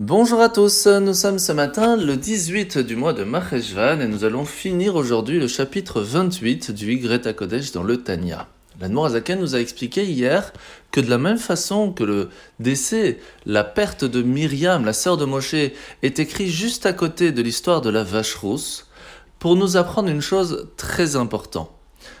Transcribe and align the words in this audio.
Bonjour 0.00 0.40
à 0.40 0.48
tous, 0.48 0.86
nous 0.86 1.12
sommes 1.12 1.40
ce 1.40 1.50
matin 1.50 1.96
le 1.96 2.16
18 2.16 2.78
du 2.78 2.94
mois 2.94 3.14
de 3.14 3.24
Maheshvan 3.24 4.00
et 4.00 4.06
nous 4.06 4.22
allons 4.22 4.44
finir 4.44 4.94
aujourd'hui 4.94 5.40
le 5.40 5.48
chapitre 5.48 6.00
28 6.00 6.70
du 6.70 7.00
Kodesh 7.36 7.72
dans 7.72 7.82
le 7.82 7.96
Tanya. 7.96 8.46
La 8.80 8.88
Noirazaken 8.88 9.40
nous 9.40 9.56
a 9.56 9.60
expliqué 9.60 10.04
hier 10.04 10.52
que 10.92 11.00
de 11.00 11.10
la 11.10 11.18
même 11.18 11.36
façon 11.36 11.90
que 11.90 12.04
le 12.04 12.28
décès, 12.60 13.18
la 13.44 13.64
perte 13.64 14.04
de 14.04 14.22
Myriam, 14.22 14.84
la 14.84 14.92
sœur 14.92 15.16
de 15.16 15.24
Moshe, 15.24 15.54
est 15.54 16.20
écrit 16.20 16.48
juste 16.48 16.86
à 16.86 16.92
côté 16.92 17.32
de 17.32 17.42
l'histoire 17.42 17.80
de 17.80 17.90
la 17.90 18.04
vache 18.04 18.36
rousse, 18.36 18.86
pour 19.40 19.56
nous 19.56 19.76
apprendre 19.76 20.10
une 20.10 20.22
chose 20.22 20.68
très 20.76 21.16
importante. 21.16 21.72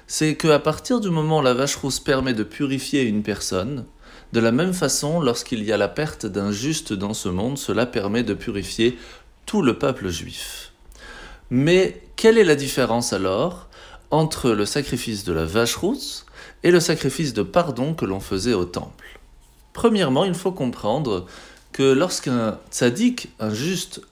C'est 0.08 0.34
qu'à 0.34 0.58
partir 0.58 0.98
du 0.98 1.10
moment 1.10 1.38
où 1.38 1.42
la 1.42 1.54
vache 1.54 1.76
rousse 1.76 2.00
permet 2.00 2.34
de 2.34 2.42
purifier 2.42 3.02
une 3.02 3.22
personne, 3.22 3.84
de 4.32 4.40
la 4.40 4.52
même 4.52 4.74
façon, 4.74 5.20
lorsqu'il 5.20 5.64
y 5.64 5.72
a 5.72 5.76
la 5.76 5.88
perte 5.88 6.26
d'un 6.26 6.52
juste 6.52 6.92
dans 6.92 7.14
ce 7.14 7.28
monde, 7.28 7.58
cela 7.58 7.86
permet 7.86 8.22
de 8.22 8.34
purifier 8.34 8.98
tout 9.46 9.62
le 9.62 9.78
peuple 9.78 10.08
juif. 10.08 10.72
Mais 11.50 12.02
quelle 12.16 12.36
est 12.36 12.44
la 12.44 12.54
différence 12.54 13.12
alors 13.12 13.68
entre 14.10 14.50
le 14.50 14.66
sacrifice 14.66 15.24
de 15.24 15.32
la 15.32 15.44
vache 15.44 15.76
rousse 15.76 16.26
et 16.62 16.70
le 16.70 16.80
sacrifice 16.80 17.32
de 17.32 17.42
pardon 17.42 17.94
que 17.94 18.04
l'on 18.04 18.20
faisait 18.20 18.54
au 18.54 18.66
temple? 18.66 19.18
Premièrement, 19.72 20.24
il 20.24 20.34
faut 20.34 20.52
comprendre 20.52 21.26
que 21.72 21.82
lorsqu'un 21.82 22.58
tzaddik, 22.70 23.28
un 23.38 23.54
juste, 23.54 24.02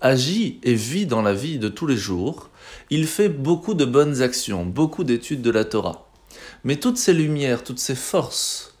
agit 0.00 0.58
et 0.62 0.74
vit 0.74 1.06
dans 1.06 1.22
la 1.22 1.34
vie 1.34 1.58
de 1.58 1.68
tous 1.68 1.86
les 1.86 1.96
jours, 1.96 2.50
il 2.90 3.06
fait 3.06 3.28
beaucoup 3.28 3.74
de 3.74 3.84
bonnes 3.84 4.22
actions, 4.22 4.64
beaucoup 4.64 5.04
d'études 5.04 5.42
de 5.42 5.50
la 5.50 5.64
Torah. 5.64 6.08
Mais 6.64 6.76
toutes 6.76 6.98
ces 6.98 7.12
lumières, 7.12 7.62
toutes 7.62 7.78
ces 7.78 7.94
forces, 7.94 8.75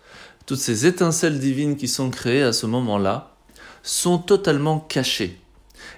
toutes 0.46 0.58
ces 0.58 0.86
étincelles 0.86 1.38
divines 1.38 1.76
qui 1.76 1.88
sont 1.88 2.10
créées 2.10 2.42
à 2.42 2.52
ce 2.52 2.66
moment-là 2.66 3.34
sont 3.82 4.18
totalement 4.18 4.78
cachées. 4.78 5.38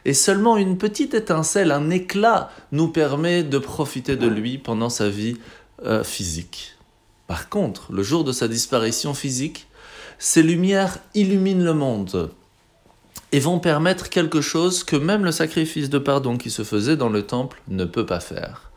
Et 0.04 0.14
seulement 0.14 0.56
une 0.56 0.78
petite 0.78 1.14
étincelle, 1.14 1.70
un 1.70 1.90
éclat, 1.90 2.50
nous 2.72 2.88
permet 2.88 3.42
de 3.42 3.58
profiter 3.58 4.16
de 4.16 4.26
lui 4.26 4.58
pendant 4.58 4.90
sa 4.90 5.08
vie 5.08 5.36
euh, 5.84 6.02
physique. 6.02 6.76
Par 7.26 7.48
contre, 7.48 7.92
le 7.92 8.02
jour 8.02 8.24
de 8.24 8.32
sa 8.32 8.48
disparition 8.48 9.12
physique, 9.12 9.66
ces 10.18 10.42
lumières 10.42 10.98
illuminent 11.14 11.64
le 11.64 11.74
monde 11.74 12.30
et 13.32 13.40
vont 13.40 13.58
permettre 13.58 14.08
quelque 14.08 14.40
chose 14.40 14.82
que 14.82 14.96
même 14.96 15.24
le 15.24 15.32
sacrifice 15.32 15.90
de 15.90 15.98
pardon 15.98 16.38
qui 16.38 16.50
se 16.50 16.64
faisait 16.64 16.96
dans 16.96 17.10
le 17.10 17.22
temple 17.22 17.60
ne 17.68 17.84
peut 17.84 18.06
pas 18.06 18.20
faire. 18.20 18.72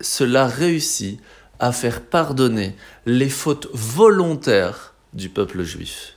Cela 0.00 0.48
réussit 0.48 1.20
à 1.62 1.70
faire 1.70 2.02
pardonner 2.02 2.74
les 3.06 3.30
fautes 3.30 3.68
volontaires 3.72 4.94
du 5.14 5.28
peuple 5.28 5.62
juif. 5.62 6.16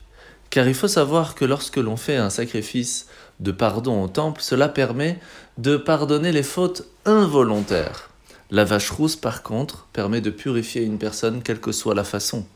Car 0.50 0.68
il 0.68 0.74
faut 0.74 0.88
savoir 0.88 1.36
que 1.36 1.46
lorsque 1.46 1.78
l'on 1.78 1.98
fait 1.98 2.18
un 2.18 2.32
sacrifice 2.32 3.06
de 3.40 3.52
pardon 3.52 4.04
au 4.04 4.08
temple, 4.08 4.42
cela 4.42 4.68
permet 4.68 5.20
de 5.60 5.78
pardonner 5.78 6.32
les 6.32 6.42
fautes 6.42 6.88
involontaires. 7.06 8.10
La 8.50 8.66
vache 8.66 8.90
rousse, 8.90 9.16
par 9.16 9.44
contre, 9.44 9.86
permet 9.94 10.20
de 10.20 10.32
purifier 10.32 10.82
une 10.82 10.98
personne 10.98 11.44
quelle 11.44 11.62
que 11.62 11.72
soit 11.72 11.94
la 11.94 12.04
façon. 12.04 12.48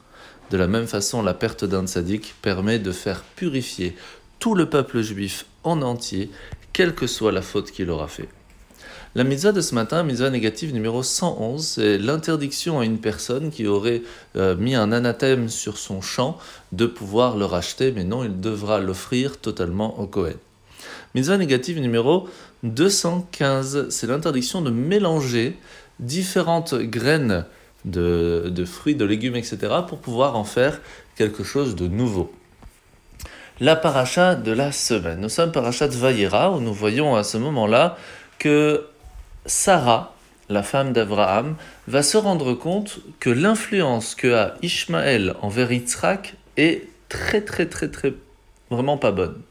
De 0.49 0.57
la 0.57 0.67
même 0.67 0.87
façon, 0.87 1.21
la 1.21 1.35
perte 1.35 1.65
d'un 1.65 1.85
tzaddik 1.85 2.33
permet 2.41 2.79
de 2.79 2.91
faire 2.91 3.21
purifier 3.35 3.95
tout 4.39 4.55
le 4.55 4.67
peuple 4.67 5.01
juif 5.01 5.45
en 5.63 5.83
entier, 5.83 6.31
quelle 6.73 6.95
que 6.95 7.05
soit 7.05 7.31
la 7.31 7.43
faute 7.43 7.69
qu'il 7.69 7.91
aura 7.91 8.07
fait. 8.07 8.29
La 9.15 9.23
mitzvah 9.23 9.51
de 9.51 9.61
ce 9.61 9.73
matin, 9.73 10.03
mitzvah 10.03 10.29
négative 10.29 10.71
numéro 10.71 11.01
111, 11.01 11.65
c'est 11.65 11.97
l'interdiction 11.97 12.79
à 12.79 12.85
une 12.85 12.99
personne 12.99 13.49
qui 13.49 13.65
aurait 13.65 14.03
euh, 14.35 14.55
mis 14.55 14.75
un 14.75 14.91
anathème 14.91 15.49
sur 15.49 15.79
son 15.79 15.99
champ 15.99 16.37
de 16.73 16.85
pouvoir 16.85 17.35
le 17.35 17.45
racheter, 17.45 17.91
mais 17.91 18.03
non, 18.03 18.23
il 18.23 18.39
devra 18.39 18.79
l'offrir 18.79 19.39
totalement 19.39 19.99
au 19.99 20.05
Kohen. 20.05 20.35
Mitzvah 21.15 21.37
négative 21.37 21.79
numéro 21.79 22.29
215, 22.61 23.89
c'est 23.89 24.05
l'interdiction 24.05 24.61
de 24.61 24.69
mélanger 24.69 25.57
différentes 25.99 26.75
graines 26.75 27.45
de, 27.85 28.51
de, 28.53 28.63
fruits, 28.63 28.93
de 28.93 29.05
légumes, 29.05 29.37
etc., 29.37 29.57
pour 29.87 29.97
pouvoir 29.97 30.35
en 30.35 30.43
faire 30.43 30.81
quelque 31.15 31.43
chose 31.43 31.75
de 31.75 31.87
nouveau. 31.87 32.31
La 33.59 33.75
paracha 33.75 34.35
de 34.35 34.51
la 34.51 34.71
semaine. 34.71 35.19
Nous 35.19 35.29
sommes 35.29 35.51
paracha 35.51 35.87
de 35.87 35.95
Vayera, 35.95 36.51
où 36.51 36.61
nous 36.61 36.75
voyons 36.75 37.15
à 37.15 37.23
ce 37.23 37.37
moment-là 37.37 37.97
que 38.37 38.85
Sarah, 39.45 40.13
la 40.49 40.63
femme 40.63 40.93
d'Abraham, 40.93 41.55
va 41.87 42.03
se 42.03 42.17
rendre 42.17 42.53
compte 42.53 42.99
que 43.19 43.29
l'influence 43.29 44.15
que 44.15 44.33
a 44.33 44.55
Ishmaël 44.61 45.35
envers 45.41 45.71
Yitzhak 45.71 46.35
est 46.57 46.87
très 47.07 47.41
très 47.41 47.65
très 47.65 47.89
très 47.89 48.13
vraiment 48.69 48.97
pas 48.97 49.11
bonne. 49.11 49.41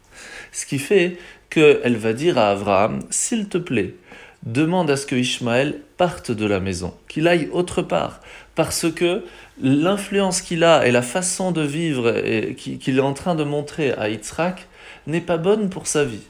Ce 0.53 0.67
qui 0.67 0.79
fait 0.79 1.19
qu'elle 1.51 1.97
va 1.97 2.13
dire 2.13 2.39
à 2.39 2.51
Abraham, 2.51 3.01
s'il 3.11 3.49
te 3.49 3.59
plaît, 3.59 3.95
demande 4.43 4.91
à 4.91 4.97
ce 4.97 5.07
que 5.07 5.17
Ishmaël 5.17 5.81
parte 5.97 6.31
de 6.31 6.47
la 6.47 6.61
maison, 6.61 6.95
qu'il 7.09 7.27
aille 7.27 7.49
autre 7.53 7.83
part, 7.83 8.21
parce 8.55 8.91
que 8.93 9.25
l'influence 9.61 10.43
qu'il 10.43 10.65
a 10.65 10.87
et 10.87 10.91
la 10.91 11.03
façon 11.03 11.51
de 11.51 11.63
vivre 11.63 12.13
qu'il 12.57 12.99
est 12.99 13.03
en 13.03 13.15
train 13.15 13.35
de 13.35 13.45
montrer 13.45 13.93
à 13.93 14.09
Yitzhak 14.09 14.69
n'est 15.07 15.21
pas 15.21 15.39
bonne 15.39 15.71
pour 15.71 15.87
sa 15.87 16.05
vie. 16.05 16.23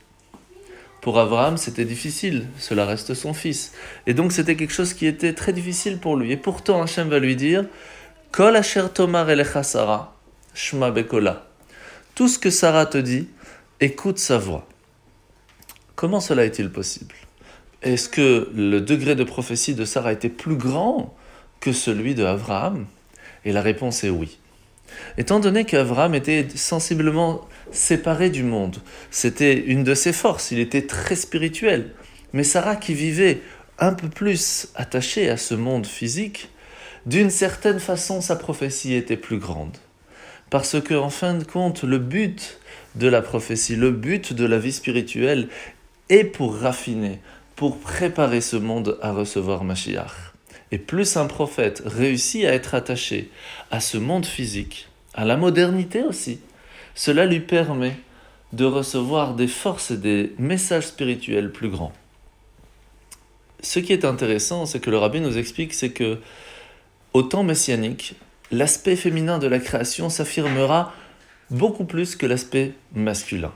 Pour 1.00 1.19
Abraham, 1.19 1.56
c'était 1.56 1.84
difficile, 1.84 2.48
cela 2.59 2.84
reste 2.84 3.14
son 3.14 3.32
fils. 3.32 3.72
Et 4.06 4.14
donc 4.14 4.32
c'était 4.32 4.56
quelque 4.56 4.72
chose 4.72 4.94
qui 4.94 5.06
était 5.06 5.32
très 5.32 5.53
difficile 5.53 5.98
pour 5.98 6.16
lui. 6.16 6.32
Et 6.32 6.36
pourtant, 6.36 6.82
Hachem 6.82 7.09
va 7.09 7.19
lui 7.19 7.36
dire 7.36 7.64
Kol 8.32 8.56
asher 8.56 8.86
tomar 8.92 9.26
Sarah, 9.64 10.16
shma 10.54 10.91
bekola. 10.91 11.47
Tout 12.14 12.28
ce 12.28 12.38
que 12.38 12.50
Sarah 12.50 12.86
te 12.86 12.98
dit, 12.98 13.28
écoute 13.81 14.19
sa 14.19 14.38
voix. 14.38 14.66
Comment 15.94 16.20
cela 16.20 16.44
est-il 16.44 16.70
possible? 16.70 17.15
Est-ce 17.82 18.09
que 18.09 18.50
le 18.54 18.80
degré 18.80 19.15
de 19.15 19.22
prophétie 19.22 19.75
de 19.75 19.84
Sarah 19.84 20.12
était 20.12 20.28
plus 20.28 20.56
grand 20.56 21.15
que 21.60 21.72
celui 21.72 22.16
de 22.16 22.25
Abraham? 22.25 22.86
Et 23.44 23.53
la 23.53 23.62
réponse 23.62 24.03
est 24.03 24.10
oui. 24.10 24.38
Étant 25.16 25.41
donné 25.41 25.65
qu'Abraham 25.65 26.15
était 26.15 26.47
sensiblement 26.54 27.47
séparé 27.72 28.31
du 28.31 28.43
monde, 28.43 28.76
c'était 29.10 29.59
une 29.59 29.84
de 29.84 29.94
ses 29.94 30.12
forces, 30.12 30.50
il 30.50 30.59
était 30.59 30.87
très 30.87 31.16
spirituel. 31.16 31.93
Mais 32.32 32.44
Sarah 32.44 32.76
qui 32.76 32.94
vivait 32.94 33.41
un 33.78 33.93
peu 33.93 34.09
plus 34.09 34.69
attachée 34.75 35.28
à 35.31 35.37
ce 35.37 35.54
monde 35.54 35.87
physique, 35.87 36.50
d'une 37.06 37.31
certaine 37.31 37.81
façon 37.81 38.21
sa 38.21 38.37
prophétie 38.37 38.94
était 38.94 39.16
plus 39.16 39.38
grande. 39.38 39.77
Parce 40.50 40.81
que 40.81 40.94
en 40.94 41.10
fin 41.10 41.34
de 41.34 41.44
compte, 41.44 41.82
le 41.84 41.98
but 41.98 42.59
de 42.94 43.09
la 43.09 43.22
prophétie, 43.22 43.77
le 43.77 43.91
but 43.91 44.32
de 44.32 44.47
la 44.47 44.59
vie 44.59 44.72
spirituelle 44.72 45.48
est 46.09 46.25
pour 46.25 46.56
raffiner, 46.56 47.21
pour 47.54 47.78
préparer 47.78 48.41
ce 48.41 48.56
monde 48.56 48.98
à 49.03 49.12
recevoir 49.12 49.65
Mashiach. 49.65 50.38
Et 50.70 50.78
plus 50.78 51.16
un 51.16 51.26
prophète 51.26 51.82
réussit 51.84 52.44
à 52.44 52.52
être 52.52 52.74
attaché 52.74 53.30
à 53.70 53.80
ce 53.80 53.96
monde 53.98 54.26
physique, 54.26 54.88
à 55.14 55.24
la 55.24 55.36
modernité 55.36 56.02
aussi, 56.02 56.40
cela 56.94 57.26
lui 57.26 57.40
permet 57.40 57.96
de 58.52 58.64
recevoir 58.64 59.34
des 59.34 59.48
forces 59.48 59.90
et 59.90 59.96
des 59.96 60.34
messages 60.38 60.86
spirituels 60.86 61.52
plus 61.52 61.68
grands. 61.68 61.92
Ce 63.60 63.78
qui 63.78 63.92
est 63.92 64.04
intéressant, 64.04 64.66
c'est 64.66 64.80
que 64.80 64.90
le 64.90 64.98
rabbin 64.98 65.20
nous 65.20 65.38
explique, 65.38 65.74
c'est 65.74 65.90
que 65.90 66.18
au 67.12 67.22
temps 67.22 67.42
messianique, 67.42 68.14
l'aspect 68.50 68.96
féminin 68.96 69.38
de 69.38 69.46
la 69.46 69.58
création 69.58 70.10
s'affirmera 70.10 70.92
beaucoup 71.50 71.84
plus 71.84 72.14
que 72.16 72.26
l'aspect 72.26 72.72
masculin. 72.94 73.52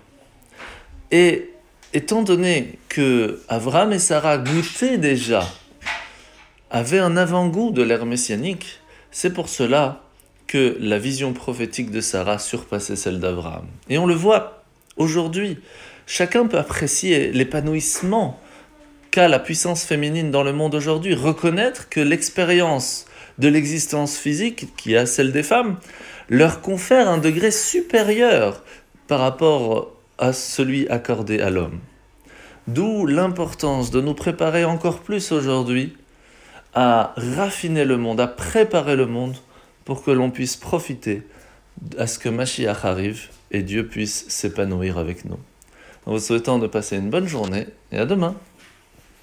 Et 1.10 1.50
étant 1.92 2.22
donné 2.22 2.78
que 2.88 3.42
Abraham 3.48 3.92
et 3.92 3.98
Sarah 3.98 4.38
goûtaient 4.38 4.98
déjà 4.98 5.46
avait 6.72 6.99
un 6.99 7.19
avant-goût 7.19 7.71
de 7.71 7.83
l'ère 7.83 8.06
messianique. 8.06 8.81
C'est 9.10 9.34
pour 9.34 9.50
cela 9.50 10.03
que 10.47 10.77
la 10.81 10.99
vision 10.99 11.34
prophétique 11.34 11.91
de 11.91 12.00
Sarah 12.00 12.38
surpassait 12.38 12.97
celle 12.97 13.21
d'Abraham. 13.21 13.66
Et 13.91 13.99
on 13.99 14.06
le 14.06 14.15
voit 14.15 14.65
aujourd'hui. 14.97 15.59
Chacun 16.07 16.47
peut 16.47 16.59
apprécier 16.59 17.30
l'épanouissement 17.30 18.41
qu'a 19.10 19.28
la 19.28 19.39
puissance 19.39 19.84
féminine 19.84 20.30
dans 20.30 20.42
le 20.42 20.54
monde 20.54 20.74
aujourd'hui, 20.74 21.15
reconnaître 21.15 21.91
que 21.91 22.01
l'expérience 22.01 23.04
de 23.39 23.48
l'existence 23.48 24.16
physique, 24.16 24.75
qui 24.75 24.95
est 24.95 25.04
celle 25.04 25.33
des 25.33 25.42
femmes, 25.42 25.77
leur 26.30 26.63
confère 26.63 27.07
un 27.07 27.18
degré 27.18 27.51
supérieur 27.51 28.65
par 29.09 29.21
rapport 29.21 29.92
à 30.16 30.33
celui 30.33 30.89
accordé 30.89 31.41
à 31.41 31.51
l'homme. 31.51 31.80
D'où 32.66 33.04
l'importance 33.04 33.91
de 33.91 34.01
nous 34.01 34.15
préparer 34.15 34.65
encore 34.65 35.01
plus 35.01 35.33
aujourd'hui 35.33 35.95
à 36.74 37.15
raffiner 37.16 37.84
le 37.84 37.97
monde, 37.97 38.21
à 38.21 38.27
préparer 38.27 38.97
le 38.97 39.07
monde 39.07 39.36
pour 39.84 40.03
que 40.03 40.10
l'on 40.10 40.30
puisse 40.30 40.57
profiter 40.57 41.22
à 41.98 42.07
ce 42.07 42.19
que 42.19 42.28
Mashiach 42.28 42.84
arrive 42.84 43.28
et 43.51 43.63
Dieu 43.63 43.86
puisse 43.86 44.27
s'épanouir 44.28 44.98
avec 44.98 45.24
nous. 45.24 45.39
En 46.07 46.13
vous 46.13 46.19
souhaitant 46.19 46.59
de 46.59 46.66
passer 46.66 46.97
une 46.97 47.10
bonne 47.10 47.28
journée 47.28 47.66
et 47.92 47.98
à 47.98 48.07
demain. 48.07 48.34